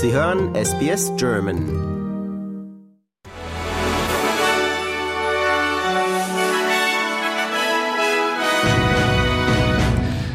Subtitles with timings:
[0.00, 1.58] Sie hören SBS German.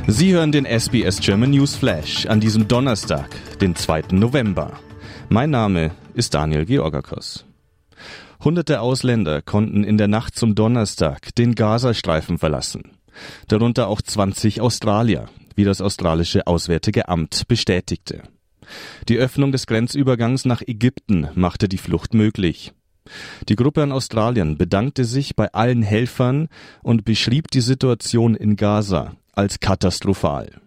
[0.08, 3.30] Sie hören den SBS German News Flash an diesem Donnerstag,
[3.62, 4.04] den 2.
[4.12, 4.74] November.
[5.30, 7.46] Mein Name ist Daniel Georgakos.
[8.44, 12.98] Hunderte Ausländer konnten in der Nacht zum Donnerstag den Gazastreifen verlassen.
[13.48, 18.24] Darunter auch 20 Australier, wie das australische Auswärtige Amt bestätigte.
[19.10, 22.74] Die Öffnung des Grenzübergangs nach Ägypten machte die Flucht möglich.
[23.50, 26.48] Die Gruppe an Australien bedankte sich bei allen Helfern
[26.82, 30.62] und beschrieb die Situation in Gaza als katastrophal.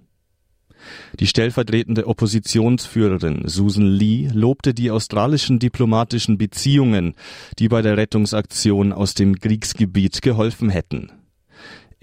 [1.18, 7.15] Die stellvertretende Oppositionsführerin Susan Lee lobte die australischen diplomatischen Beziehungen,
[7.59, 11.10] die bei der Rettungsaktion aus dem Kriegsgebiet geholfen hätten.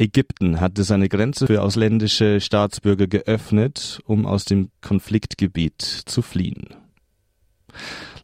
[0.03, 6.75] Ägypten hatte seine Grenze für ausländische Staatsbürger geöffnet, um aus dem Konfliktgebiet zu fliehen.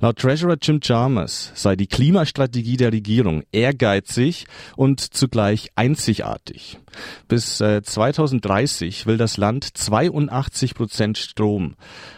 [0.01, 4.45] Laut Treasurer Jim Chalmers sei die Klimastrategie der Regierung ehrgeizig
[4.77, 6.79] und zugleich einzigartig.
[7.27, 11.75] Bis äh, 2030 will das Land 82 Prozent Strom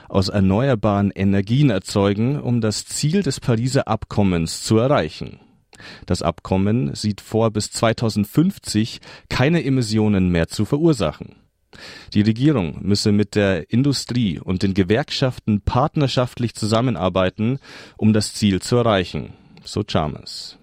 [0.09, 5.39] aus erneuerbaren Energien erzeugen, um das Ziel des Pariser Abkommens zu erreichen.
[6.05, 11.35] Das Abkommen sieht vor, bis 2050 keine Emissionen mehr zu verursachen.
[12.13, 17.59] Die Regierung müsse mit der Industrie und den Gewerkschaften partnerschaftlich zusammenarbeiten,
[17.97, 20.57] um das Ziel zu erreichen, so Chalmers.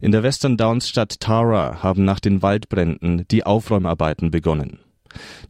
[0.00, 4.80] In der Western Downs Stadt Tara haben nach den Waldbränden die Aufräumarbeiten begonnen.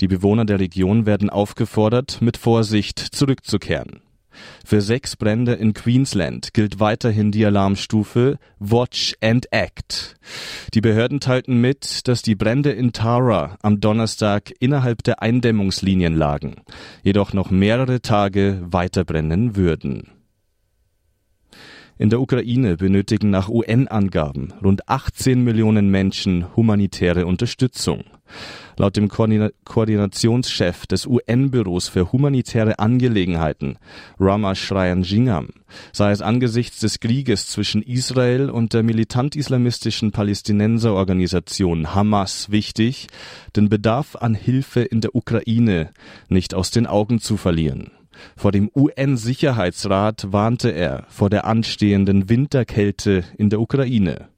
[0.00, 4.00] Die Bewohner der Region werden aufgefordert, mit Vorsicht zurückzukehren.
[4.64, 10.16] Für sechs Brände in Queensland gilt weiterhin die Alarmstufe Watch and Act.
[10.74, 16.56] Die Behörden teilten mit, dass die Brände in Tara am Donnerstag innerhalb der Eindämmungslinien lagen,
[17.02, 20.10] jedoch noch mehrere Tage weiter brennen würden.
[22.00, 28.04] In der Ukraine benötigen nach UN-Angaben rund 18 Millionen Menschen humanitäre Unterstützung.
[28.76, 33.78] Laut dem Koordinationschef des UN-Büros für humanitäre Angelegenheiten,
[34.18, 35.48] Rama Shrayan-Jingam,
[35.92, 43.08] sei es angesichts des Krieges zwischen Israel und der militant-islamistischen Palästinenserorganisation Hamas wichtig,
[43.54, 45.90] den Bedarf an Hilfe in der Ukraine
[46.28, 47.90] nicht aus den Augen zu verlieren.
[48.36, 54.28] Vor dem UN-Sicherheitsrat warnte er vor der anstehenden Winterkälte in der Ukraine.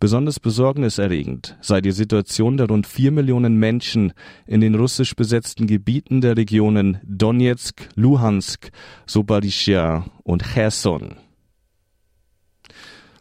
[0.00, 4.12] Besonders besorgniserregend sei die Situation der rund vier Millionen Menschen
[4.46, 8.70] in den russisch besetzten Gebieten der Regionen Donetsk, Luhansk,
[9.06, 11.16] Sobarischia und Cherson.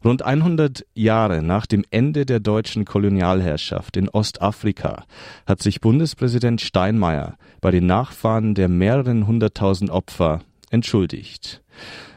[0.03, 5.03] Rund 100 Jahre nach dem Ende der deutschen Kolonialherrschaft in Ostafrika
[5.45, 10.41] hat sich Bundespräsident Steinmeier bei den Nachfahren der mehreren hunderttausend Opfer
[10.71, 11.61] entschuldigt.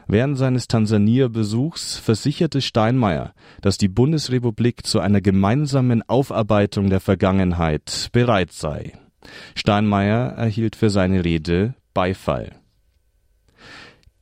[0.07, 8.51] Während seines Tansania-Besuchs versicherte Steinmeier, dass die Bundesrepublik zu einer gemeinsamen Aufarbeitung der Vergangenheit bereit
[8.51, 8.93] sei.
[9.55, 12.51] Steinmeier erhielt für seine Rede Beifall.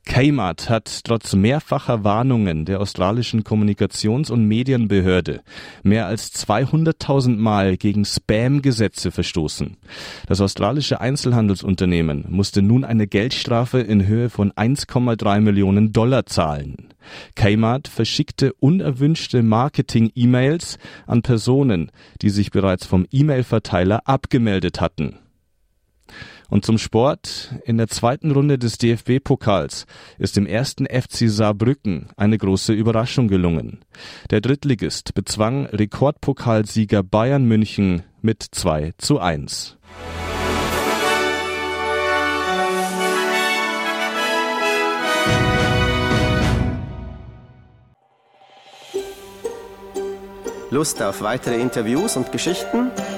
[0.04, 5.40] Kmart hat trotz mehrfacher Warnungen der australischen Kommunikations- und Medienbehörde
[5.82, 9.76] mehr als 200.000 Mal gegen Spam-Gesetze verstoßen.
[10.26, 16.88] Das australische Einzelhandelsunternehmen musste nun eine Geldstrafe in Höhe von 1,3 Millionen Dollar zahlen.
[17.34, 21.90] Kmart verschickte unerwünschte Marketing-E-Mails an Personen,
[22.22, 25.18] die sich bereits vom E-Mail-Verteiler abgemeldet hatten.
[26.50, 27.54] Und zum Sport.
[27.64, 29.86] In der zweiten Runde des DFB-Pokals
[30.18, 33.80] ist dem ersten FC Saarbrücken eine große Überraschung gelungen.
[34.30, 39.76] Der Drittligist bezwang Rekordpokalsieger Bayern München mit 2 zu 1.
[50.74, 52.90] Lust auf weitere Interviews und Geschichten?